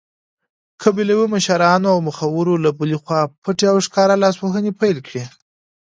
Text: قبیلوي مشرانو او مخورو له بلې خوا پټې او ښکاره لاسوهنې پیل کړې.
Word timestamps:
قبیلوي 0.81 1.27
مشرانو 1.35 1.87
او 1.93 1.99
مخورو 2.07 2.53
له 2.63 2.69
بلې 2.79 2.97
خوا 3.03 3.21
پټې 3.43 3.65
او 3.71 3.77
ښکاره 3.85 4.15
لاسوهنې 4.23 4.71
پیل 4.81 4.97
کړې. 5.07 5.23